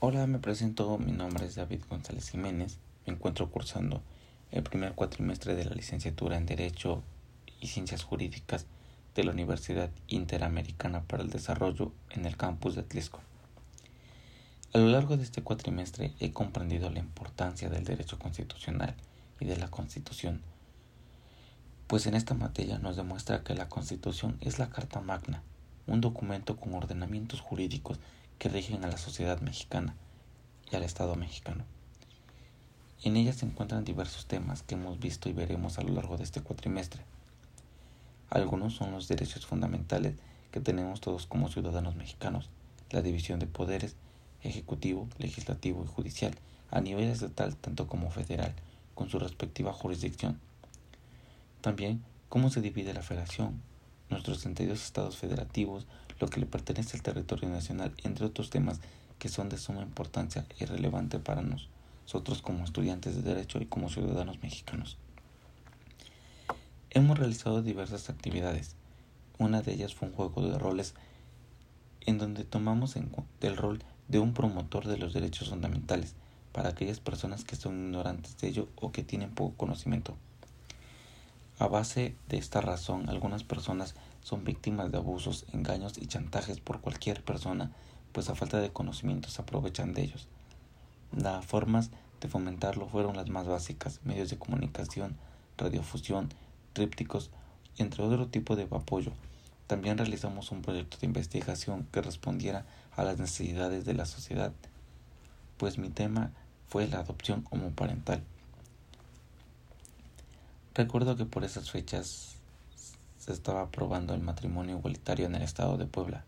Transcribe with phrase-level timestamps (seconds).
[0.00, 4.00] Hola, me presento, mi nombre es David González Jiménez, me encuentro cursando
[4.52, 7.02] el primer cuatrimestre de la licenciatura en Derecho
[7.60, 8.66] y Ciencias Jurídicas
[9.16, 13.18] de la Universidad Interamericana para el Desarrollo en el campus de Atlisco.
[14.72, 18.94] A lo largo de este cuatrimestre he comprendido la importancia del derecho constitucional
[19.40, 20.42] y de la Constitución,
[21.88, 25.42] pues en esta materia nos demuestra que la Constitución es la Carta Magna,
[25.88, 27.98] un documento con ordenamientos jurídicos
[28.38, 29.94] que rigen a la sociedad mexicana
[30.70, 31.64] y al Estado mexicano.
[33.02, 36.24] En ella se encuentran diversos temas que hemos visto y veremos a lo largo de
[36.24, 37.02] este cuatrimestre.
[38.30, 40.14] Algunos son los derechos fundamentales
[40.50, 42.50] que tenemos todos como ciudadanos mexicanos,
[42.90, 43.96] la división de poderes,
[44.42, 46.34] ejecutivo, legislativo y judicial,
[46.70, 48.54] a nivel estatal tanto como federal,
[48.94, 50.40] con su respectiva jurisdicción.
[51.60, 53.62] También cómo se divide la federación,
[54.10, 55.86] nuestros 32 estados federativos,
[56.20, 58.80] lo que le pertenece al territorio nacional, entre otros temas
[59.18, 63.88] que son de suma importancia y relevante para nosotros como estudiantes de Derecho y como
[63.88, 64.96] ciudadanos mexicanos.
[66.90, 68.74] Hemos realizado diversas actividades.
[69.38, 70.94] Una de ellas fue un juego de roles
[72.06, 76.14] en donde tomamos el rol de un promotor de los derechos fundamentales
[76.52, 80.16] para aquellas personas que son ignorantes de ello o que tienen poco conocimiento.
[81.60, 86.80] A base de esta razón, algunas personas son víctimas de abusos, engaños y chantajes por
[86.80, 87.72] cualquier persona,
[88.12, 90.28] pues a falta de conocimiento se aprovechan de ellos.
[91.10, 95.16] Las formas de fomentarlo fueron las más básicas, medios de comunicación,
[95.56, 96.28] radiofusión,
[96.74, 97.30] trípticos,
[97.76, 99.10] entre otro tipo de apoyo.
[99.66, 104.52] También realizamos un proyecto de investigación que respondiera a las necesidades de la sociedad,
[105.56, 106.30] pues mi tema
[106.68, 108.22] fue la adopción homoparental.
[110.78, 112.36] Recuerdo que por esas fechas
[113.18, 116.24] se estaba aprobando el matrimonio igualitario en el estado de Puebla,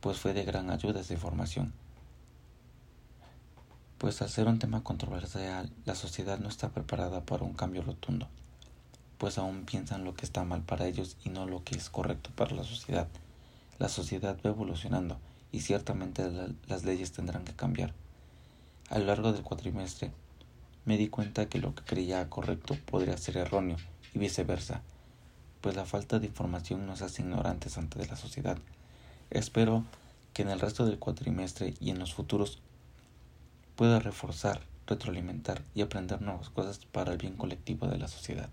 [0.00, 1.72] pues fue de gran ayuda esa información.
[3.98, 8.26] Pues al ser un tema controversial, la sociedad no está preparada para un cambio rotundo,
[9.16, 12.30] pues aún piensan lo que está mal para ellos y no lo que es correcto
[12.34, 13.06] para la sociedad.
[13.78, 15.20] La sociedad va evolucionando
[15.52, 16.28] y ciertamente
[16.66, 17.94] las leyes tendrán que cambiar.
[18.90, 20.10] A lo largo del cuatrimestre
[20.86, 23.76] me di cuenta que lo que creía correcto podría ser erróneo
[24.14, 24.80] y viceversa,
[25.60, 28.56] pues la falta de información nos hace ignorantes ante la sociedad.
[29.30, 29.84] Espero
[30.32, 32.60] que en el resto del cuatrimestre y en los futuros
[33.74, 38.48] pueda reforzar, retroalimentar y aprender nuevas cosas para el bien colectivo de la sociedad.